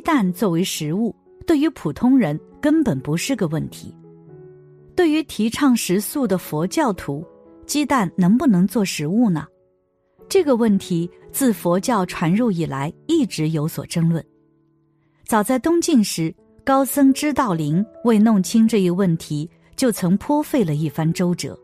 [0.00, 1.14] 蛋作为食物，
[1.46, 3.94] 对于普通人根本不是个问题。
[4.96, 7.24] 对于提倡食素的佛教徒，
[7.66, 9.46] 鸡蛋能不能做食物呢？
[10.28, 14.24] 这个问题自佛教传入以来一直有所争论。
[15.26, 21.58] 早在东晋时，高僧知道林为弄清这一问题，就曾颇费了一番周折。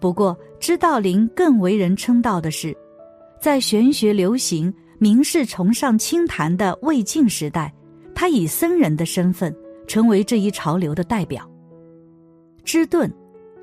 [0.00, 2.76] 不过，知道林更为人称道的是，
[3.40, 4.72] 在玄学流行、
[5.02, 7.74] 名士崇尚清谈的魏晋时代，
[8.14, 9.52] 他以僧人的身份
[9.84, 11.44] 成为这一潮流的代表。
[12.62, 13.12] 知顿，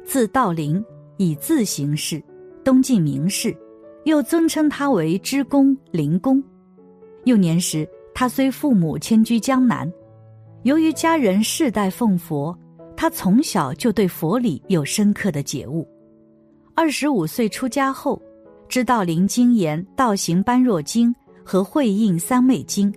[0.04, 0.84] 字道林，
[1.16, 2.22] 以字行事，
[2.62, 3.56] 东晋名士，
[4.04, 6.44] 又尊称他为知公、灵公。
[7.24, 9.90] 幼年时，他虽父母迁居江南，
[10.64, 12.54] 由于家人世代奉佛，
[12.98, 15.88] 他从小就对佛理有深刻的解悟。
[16.76, 18.22] 二十五岁出家后，
[18.68, 21.10] 知道林精研《道行般若经》
[21.50, 22.94] 和《会应三昧经》，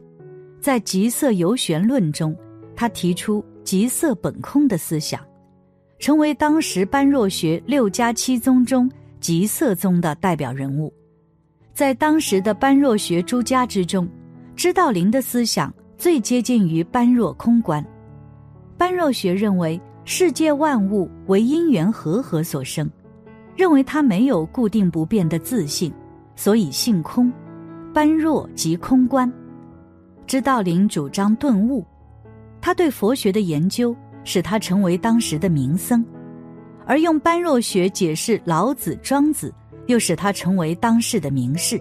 [0.60, 2.36] 在《极色游玄论》中，
[2.76, 5.18] 他提出“极色本空”的思想。
[5.98, 10.92] 成为当时般若学六家七宗中极色宗的代表人物，
[11.72, 14.06] 在当时的般若学诸家之中，
[14.54, 17.82] 知道林的思想最接近于般若空观。
[18.76, 22.86] 般若学认为世界万物为因缘和合所生，
[23.56, 25.90] 认为它没有固定不变的自性，
[26.36, 27.32] 所以性空。
[27.92, 29.32] 般若即空观。
[30.26, 31.84] 知道林主张顿悟，
[32.60, 33.96] 他对佛学的研究。
[34.24, 36.04] 使他成为当时的名僧，
[36.86, 39.52] 而用般若学解释老子、庄子，
[39.88, 41.76] 又使他成为当世的名士。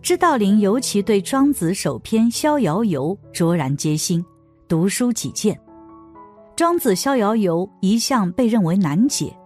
[0.00, 4.24] 知道林尤其对庄子首篇《逍遥游》卓然皆心，
[4.68, 5.58] 读书己见。
[6.54, 9.36] 庄子《逍遥游》一向被认为难解，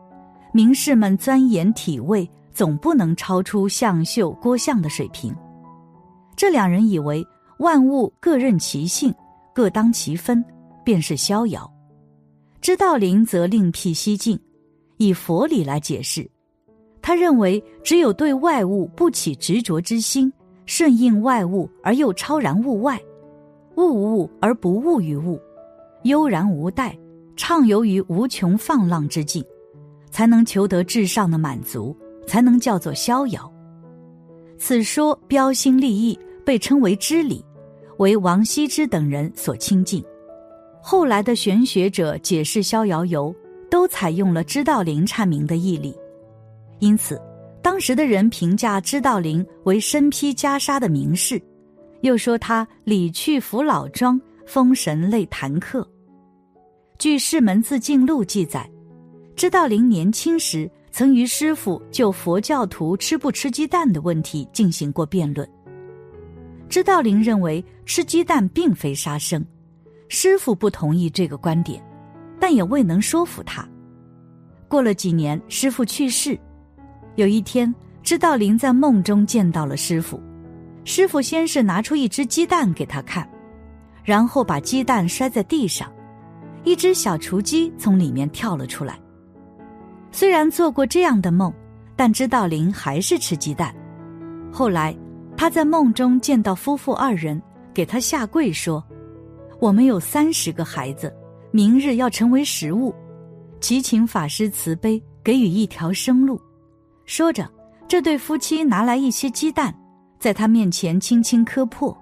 [0.52, 5.34] 名士们钻研体味，总不能超出向秀、郭象的水平。
[6.36, 7.26] 这两人以为
[7.58, 9.14] 万物各任其性，
[9.54, 10.44] 各当其分。
[10.84, 11.70] 便是逍遥，
[12.60, 14.38] 知道林则另辟蹊径，
[14.98, 16.30] 以佛理来解释。
[17.00, 20.30] 他认为，只有对外物不起执着之心，
[20.66, 23.00] 顺应外物而又超然物外，
[23.76, 25.40] 物物而不物于物，
[26.02, 26.94] 悠然无待，
[27.36, 29.42] 畅游于无穷放浪之境，
[30.10, 31.96] 才能求得至上的满足，
[32.30, 33.52] 才能叫做逍遥。
[34.56, 37.44] 此说标新立异，被称为知理，
[37.98, 40.00] 为王羲之等人所亲近。
[40.80, 43.34] 后来的玄学者解释《逍遥游》，
[43.68, 45.92] 都采用了知道林阐明的义理，
[46.78, 47.20] 因此，
[47.60, 51.42] 当时的人评价知道林为身披袈裟的名士，
[52.02, 55.84] 又说他理去服老庄，风神类谈客。
[56.96, 58.70] 据《释门自净录》记载，
[59.34, 65.48] 知道林年轻时曾与师傅就佛教徒吃不吃鸡蛋的问题进行过辩论。
[66.68, 69.44] 知道林认为吃鸡蛋并非杀生。
[70.08, 71.80] 师傅不同意这个观点，
[72.40, 73.68] 但也未能说服他。
[74.66, 76.38] 过了几年，师傅去世。
[77.14, 77.72] 有一天，
[78.02, 80.20] 知道林在梦中见到了师傅。
[80.84, 83.28] 师傅先是拿出一只鸡蛋给他看，
[84.02, 85.92] 然后把鸡蛋摔在地上，
[86.64, 88.98] 一只小雏鸡从里面跳了出来。
[90.12, 91.52] 虽然做过这样的梦，
[91.96, 93.74] 但知道林还是吃鸡蛋。
[94.52, 94.96] 后来，
[95.36, 97.40] 他在梦中见到夫妇二人，
[97.72, 98.84] 给他下跪说。
[99.60, 101.14] 我们有三十个孩子，
[101.50, 102.94] 明日要成为食物，
[103.60, 106.40] 祈请法师慈悲给予一条生路。
[107.04, 107.48] 说着，
[107.86, 109.74] 这对夫妻拿来一些鸡蛋，
[110.18, 111.96] 在他面前轻轻磕破，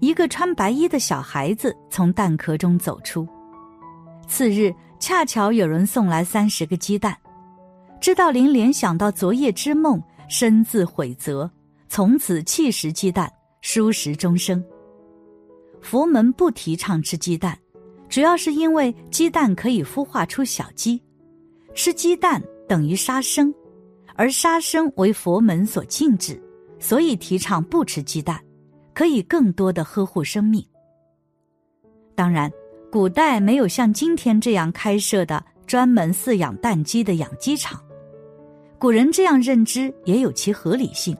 [0.00, 3.28] 一个穿白衣的小孩子从蛋壳中走出。
[4.26, 7.16] 次日，恰巧有人送来三十个鸡蛋，
[8.00, 11.50] 知道林联想到昨夜之梦，深自悔责，
[11.88, 14.62] 从此弃食鸡蛋，蔬食终生。
[15.80, 17.58] 佛门不提倡吃鸡蛋，
[18.08, 21.00] 主要是因为鸡蛋可以孵化出小鸡，
[21.74, 23.52] 吃鸡蛋等于杀生，
[24.14, 26.40] 而杀生为佛门所禁止，
[26.78, 28.40] 所以提倡不吃鸡蛋，
[28.94, 30.64] 可以更多的呵护生命。
[32.14, 32.50] 当然，
[32.90, 37.80] 古代没有像今天这样开设的专门饲养蛋鸡的养鸡场，
[38.78, 41.16] 古人这样认知也有其合理性。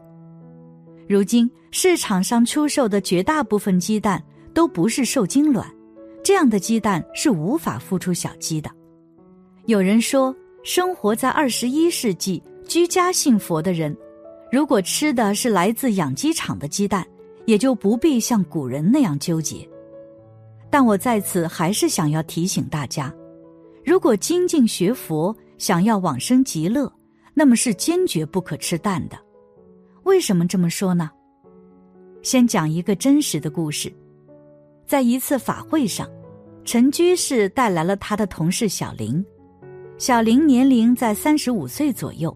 [1.09, 4.23] 如今市场上出售的绝大部分鸡蛋。
[4.57, 5.71] 都不是受精卵，
[6.25, 8.71] 这样的鸡蛋是无法孵出小鸡的。
[9.67, 13.95] 有人说，生活在二十一世纪、居家信佛的人，
[14.51, 17.07] 如果吃的是来自养鸡场的鸡蛋，
[17.45, 19.69] 也就不必像古人那样纠结。
[20.71, 23.13] 但我在此还是想要提醒大家：
[23.85, 26.91] 如果精进学佛，想要往生极乐，
[27.39, 29.19] 那么是坚决不可吃蛋的。
[30.05, 31.11] 为什么这么说呢？
[32.23, 33.93] 先讲一个真实的故事。
[34.87, 36.09] 在一次法会上，
[36.65, 39.23] 陈居士带来了他的同事小林。
[39.99, 42.35] 小林年龄在三十五岁左右，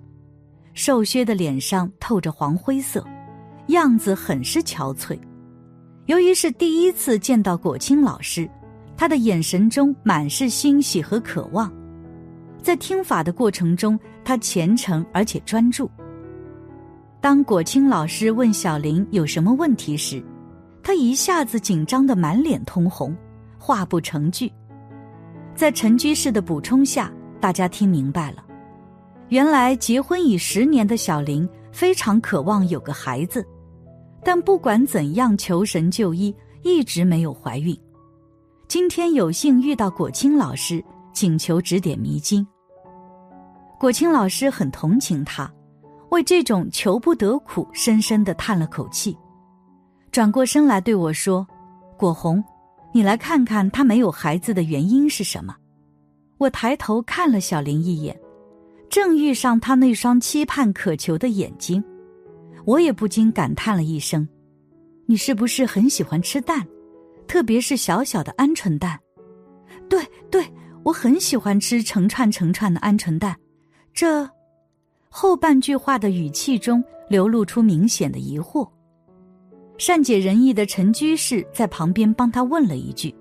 [0.75, 3.03] 瘦削的脸上透着黄灰色，
[3.69, 5.19] 样子很是憔悴。
[6.05, 8.47] 由于是第一次见到果青老师，
[8.99, 11.73] 他的眼神中满是欣喜和渴望。
[12.61, 15.91] 在听法的过程中，他虔诚而且专注。
[17.21, 20.23] 当果青老师问小林有什么问题时，
[20.83, 23.17] 他一下子紧张的满脸通红，
[23.59, 24.51] 话不成句。
[25.55, 28.45] 在陈居士的补充下，大家听明白了，
[29.29, 33.47] 原来结婚已十年的小林非常渴望有个孩子，
[34.25, 37.79] 但不管怎样求神就医，一直没有怀孕。
[38.69, 42.47] 今天有幸遇到果青老师，请求指点迷津。
[43.79, 45.51] 果青老师很同情他，
[46.11, 49.17] 为这种求不得苦，深深的叹了口气。
[50.13, 51.47] 转过身来对我说
[51.97, 52.43] ：“果红，
[52.93, 55.57] 你来看看他没有孩子的原因是什么？”
[56.37, 58.19] 我抬头看了小林一眼，
[58.89, 61.83] 正遇上他那双期盼渴求的眼睛，
[62.65, 64.29] 我也不禁感叹了一声
[65.07, 66.67] ：“你是不是很喜欢吃蛋，
[67.29, 68.99] 特别是小小的鹌鹑蛋
[69.89, 70.45] ？”“对对，
[70.83, 73.37] 我很喜欢吃成串成串的鹌鹑蛋。”
[73.93, 74.29] 这
[75.09, 78.69] 后半句话的语气中流露出明显的疑惑。
[79.77, 83.15] 善解人意的陈居士在旁边帮他问了一句：“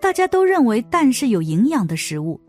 [0.00, 2.40] 大家都认为蛋是有营养的食物，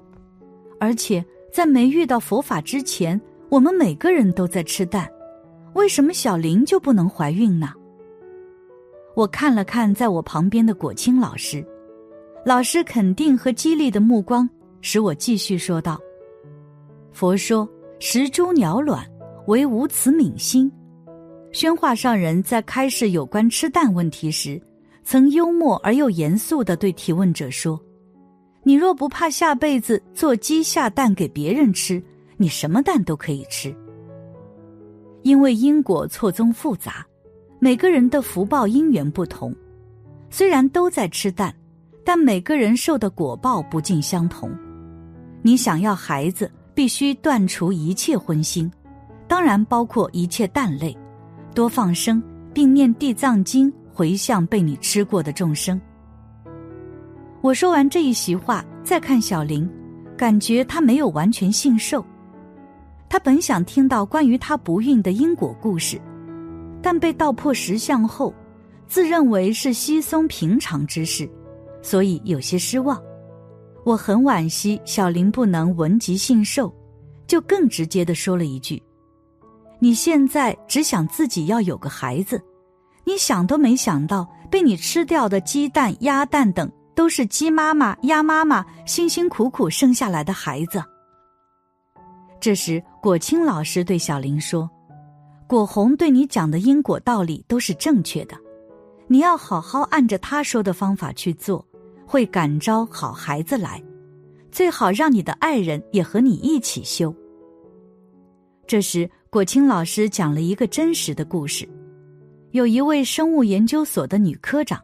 [0.79, 3.19] 而且在没遇到佛法之前，
[3.49, 5.09] 我们每个人都在吃蛋，
[5.73, 7.73] 为什么小林就不能怀孕呢？”
[9.15, 11.65] 我看了看在我旁边的果青老师，
[12.45, 14.49] 老师肯定和激励的目光
[14.81, 15.99] 使我继续说道
[17.11, 17.69] ：“佛说
[17.99, 19.05] 食猪鸟卵，
[19.47, 20.71] 唯无此敏心。”
[21.51, 24.61] 宣化上人在开示有关吃蛋问题时，
[25.03, 27.79] 曾幽默而又严肃地对提问者说
[28.63, 32.01] ：“你若不怕下辈子做鸡下蛋给别人吃，
[32.37, 33.75] 你什么蛋都可以吃。
[35.23, 37.05] 因为因果错综复杂，
[37.59, 39.53] 每个人的福报因缘不同，
[40.29, 41.53] 虽然都在吃蛋，
[42.11, 44.51] 但每个人受的果报不尽相同。
[45.43, 48.67] 你想要孩子，必须断除一切荤腥，
[49.27, 50.97] 当然包括一切蛋类。”
[51.53, 52.19] 多放生，
[52.51, 55.79] 并念地藏经回向被你吃过的众生。
[57.41, 59.69] 我说完这一席话，再看小林，
[60.17, 62.03] 感觉他没有完全信受。
[63.07, 66.01] 他本想听到关于他不孕的因果故事，
[66.81, 68.33] 但被道破实相后，
[68.87, 71.29] 自认为是稀松平常之事，
[71.81, 73.01] 所以有些失望。
[73.85, 76.73] 我很惋惜小林不能闻即信受，
[77.25, 78.81] 就更直接的说了一句。
[79.79, 82.39] 你现在只想自己要有个孩子，
[83.05, 90.83] 你想都没想到被你吃掉的鸡蛋、鸭蛋等都是鸡妈妈、鸭妈妈辛辛苦苦生下来的孩子。
[92.41, 94.69] 这时，果青老师对小林说
[95.47, 98.37] ：“果红对你讲的因果道理都是正确的，
[99.07, 101.65] 你要好好按着他说的方法去做，
[102.09, 103.81] 会感召好孩子来。
[104.51, 107.13] 最好让你的爱人也和你一起修。”
[108.65, 109.07] 这时。
[109.31, 111.69] 果青老师讲了一个真实的故事：
[112.49, 114.81] 有一位生物研究所的女科长，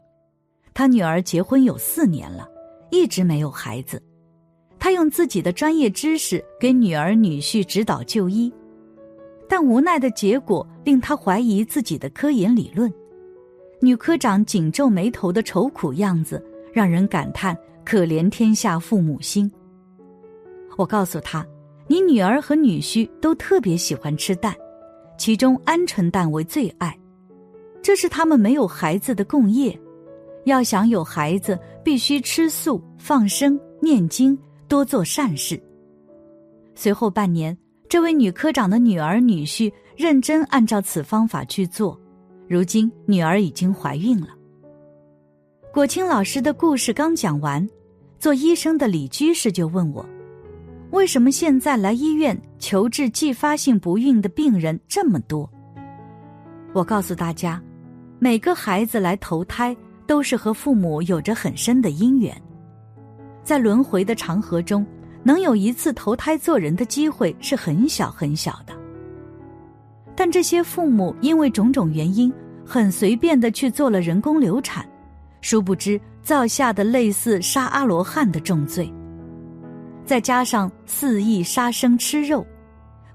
[0.71, 2.47] 她女儿结婚有四年了，
[2.91, 3.99] 一直没有孩子。
[4.77, 8.53] 她用自己的专业知识给女儿女婿指导就医，
[9.49, 12.93] 但无奈的结果令她怀疑自己的科研理论。
[13.81, 16.39] 女科长紧皱眉头的愁苦样子，
[16.75, 19.49] 让人感叹可怜天下父母心。
[20.75, 21.45] 我告诉她。
[21.87, 24.55] 你女儿和女婿都特别喜欢吃蛋，
[25.19, 26.97] 其中鹌鹑蛋为最爱，
[27.79, 29.79] 这是他们没有孩子的共业。
[30.45, 34.35] 要想有孩子，必须吃素、放生、念经，
[34.67, 35.61] 多做善事。
[36.73, 37.55] 随后半年，
[37.87, 41.95] 这位女科长的女儿女婿认真按照此方法去做，
[42.47, 44.29] 如今女儿已经怀孕了。
[45.75, 47.67] 果青老师的故事刚讲完，
[48.17, 50.05] 做医生的李居士就问我。
[50.91, 55.51] 为什么现在来医院求治继发性不孕的病人这么多？
[56.71, 57.61] 我告诉大家，
[58.19, 59.75] 每个孩子来投胎
[60.07, 62.33] 都是和父母有着很深的因缘，
[63.43, 64.87] 在轮回的长河中，
[65.23, 68.73] 能有一次投胎做人的机会是很小很小的。
[70.15, 72.31] 但这些父母因为种种原因，
[72.65, 74.87] 很随便的去做了人工流产，
[75.45, 78.91] 殊不知造下的类似杀阿罗汉的重罪。
[80.03, 82.43] 再加上肆意杀生吃肉，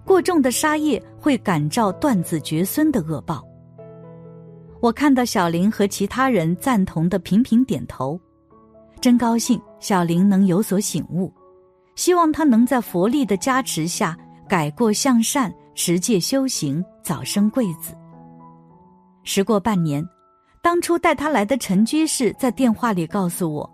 [0.05, 3.45] 过重的杀业会感召断子绝孙的恶报。
[4.81, 8.19] 我看到小林和其他人赞同的频频点头，
[9.01, 11.35] 真高兴小林能有所醒悟，
[11.97, 14.17] 希望他能在佛力的加持下
[14.49, 17.93] 改过向善，持戒修行，早生贵子。
[19.25, 20.07] 时过半年，
[20.63, 23.71] 当初带他来的陈居士在电话里告诉我，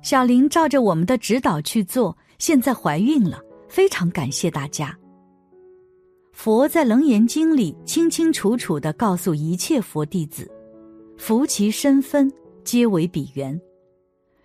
[0.00, 4.96] 小林照着我们的指导去做，现在怀孕了，非常感谢大家。
[6.32, 10.50] 佛在《楞严经》里清清楚楚地告诉一切佛弟子
[11.18, 12.32] ：“福其身分，
[12.64, 13.60] 皆为彼缘。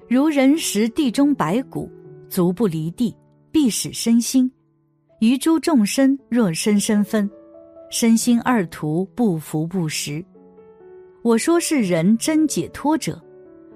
[0.09, 1.89] 如人食地中白骨，
[2.29, 3.15] 足不离地，
[3.49, 4.51] 必使身心。
[5.21, 7.29] 于诸众生，若身身分，
[7.89, 10.23] 身心二途，不服不食。
[11.27, 13.21] 我说是人真解脱者，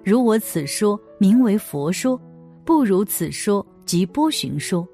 [0.06, 2.18] 如我此说名为佛说，
[2.64, 4.88] 不如此说即波旬说。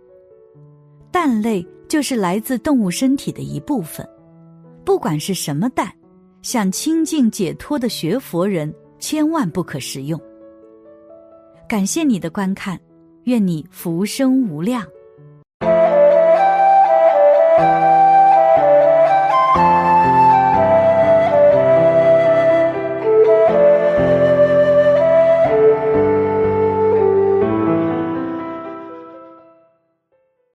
[1.11, 4.05] 蛋类。”就是来自动物身体的一部分，
[4.83, 5.89] 不管是什么蛋，
[6.41, 10.19] 想清净解脱的学佛人千万不可食用。
[11.65, 12.77] 感谢你的观看，
[13.23, 14.85] 愿你福生无量。